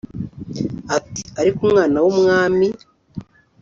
Ati 0.97 1.21
“Ariko 1.39 1.61
mwana 1.71 1.97
w’umwami 2.03 2.67